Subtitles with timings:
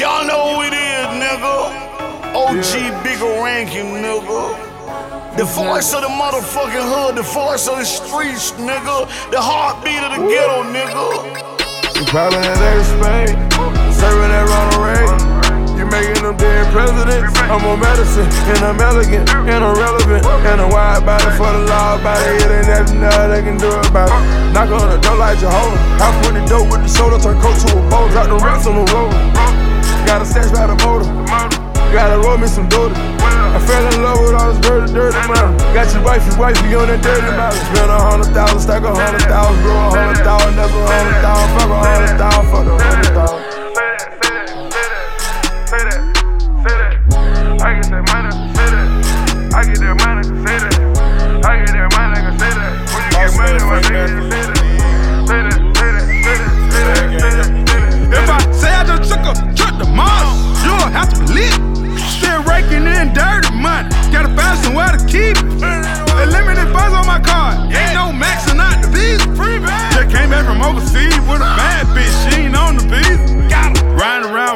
[0.00, 1.76] Y'all know who it is, nigga.
[2.32, 2.72] OG
[3.04, 5.36] Bigga Rankin, nigga.
[5.36, 9.04] The voice of the motherfucking hood, the voice of the streets, nigga.
[9.28, 11.04] The heartbeat of the ghetto, nigga.
[12.00, 13.36] You probably in every Spain,
[13.92, 15.20] serving that Ronald Reagan.
[15.76, 17.36] You making them dead presidents.
[17.52, 18.24] I'm on medicine,
[18.56, 22.40] and I'm elegant, and I'm relevant, and I'm wide body for the law body.
[22.40, 24.52] It ain't nothing uh, they can do about it.
[24.56, 25.76] Knock on the door like Jehovah.
[26.00, 28.64] Hop on the dope with the shoulder, turn coat to a bowl, drop the rocks
[28.64, 29.49] on the road.
[30.40, 31.04] Got a stash by the motor.
[31.92, 32.96] Gotta roll me some doodle.
[32.96, 35.52] I fell in love with all this dirty, dirty money.
[35.76, 37.60] Got your wifey, wifey on that dirty money.
[37.68, 41.20] Spend a hundred thousand, stack a hundred thousand, grow a hundred thousand, that's a hundred
[41.20, 42.39] thousand, fuck a hundred thousand,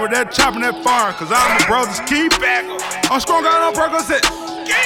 [0.05, 2.69] with that chopping that fire, cause all my brothers keep back.
[3.09, 4.21] I'm strong out on Percocet.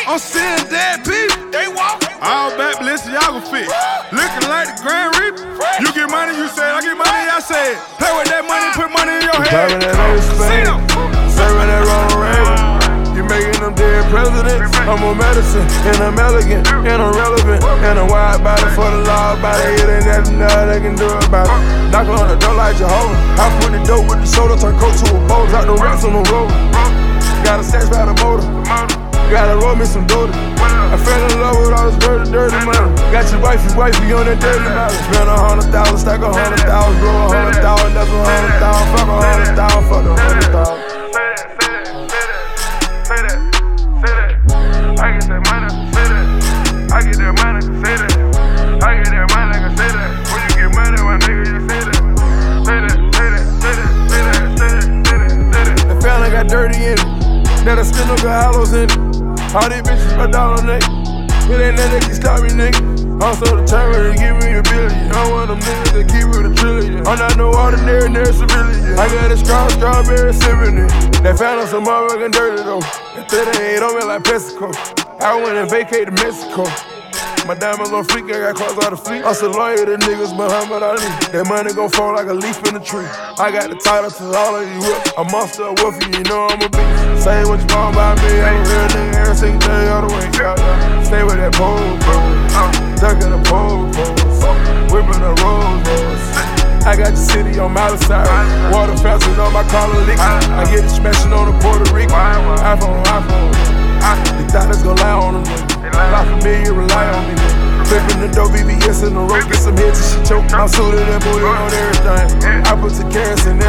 [0.06, 1.50] I'm seeing dead people.
[1.50, 2.06] They walk.
[2.22, 3.66] All back Balenciaga fit.
[4.14, 5.42] Looking like the Grand Reaper.
[5.82, 7.74] You get money, you say, I get money, I say.
[7.98, 9.90] Play with that money, put money in your Driving head.
[9.90, 10.70] that every Spain,
[11.34, 12.58] serving that Ronald Reagan.
[13.18, 14.70] You making them dead presidents.
[14.86, 19.02] I'm on medicine, and I'm elegant, and I'm relevant, and I'm wide body for the
[19.02, 19.82] law body.
[19.82, 21.77] It ain't nothing they can do about it.
[21.90, 23.16] Knock on the door like Jehovah.
[23.40, 26.04] Hop on the dope with the soda, turn coat to a bowl, drop the rocks
[26.04, 26.50] on the road.
[27.44, 28.44] Got a stash by the motor.
[29.28, 30.32] Gotta roll me some doodle.
[30.32, 32.96] I fell in love with all this dirty, dirty money.
[33.12, 34.96] Got your wifey, wifey on that dirty money.
[35.04, 38.56] Spend a hundred thousand, stack a hundred thousand, grow a hundred thousand, that's a hundred
[38.56, 40.47] thousand, fuck a hundred thousand, fuck a hundred
[58.06, 58.96] No got hollows in it.
[59.54, 60.82] All these bitches my dollar neck.
[61.48, 62.98] It ain't nothing that can stop me, nigga.
[63.24, 65.10] I'm so determined to give me a billion.
[65.10, 67.06] I'm one of them niggas that keep it a trillion.
[67.08, 68.98] I'm not no ordinary, nary civilian.
[68.98, 70.90] I got a straw, strawberry sipping it.
[71.24, 72.80] That found some motherfucking dirty though.
[72.80, 74.70] That 38 on me like Pepsico.
[75.20, 76.97] I went and vacate to Mexico.
[77.48, 79.24] My diamonds on fleek, I got cars out of fleet.
[79.24, 81.00] I'm so loyal to niggas, Muhammad Ali.
[81.32, 83.08] That money gon' fall like a leaf in a tree.
[83.40, 85.16] I got the title to all of these whips.
[85.16, 87.24] A monster, a wolf, you know I'm a beast.
[87.24, 90.12] Say what you want about me, I'm a real nigga every single day all the
[90.12, 90.28] way.
[91.08, 92.36] Stay with that pole, pole.
[93.00, 94.12] Ducking the pole, pole.
[94.92, 96.24] Whipping the rolls, rolls.
[96.84, 98.28] I got the city on my side.
[98.76, 100.20] Water fountain on my collar lick.
[100.20, 101.88] I get it smashing on the Puerto.
[101.96, 103.56] I my iPhone, iPhone.
[104.52, 105.67] Thought it's gon' lie on them.
[105.98, 107.34] For me, you rely on me.
[107.84, 110.52] Flipping the dough, BBS in the road, get some hits and she choke.
[110.52, 112.62] I'm suited and booted on everything.
[112.66, 113.66] I put the carats in ring.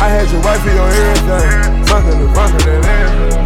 [0.00, 1.84] I had your wifey on everything.
[1.84, 3.45] Fucking the fucking and everything.